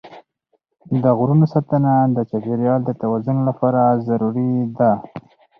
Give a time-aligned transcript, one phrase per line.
[1.03, 4.91] د غرونو ساتنه د چاپېریال د توازن لپاره ضروري ده.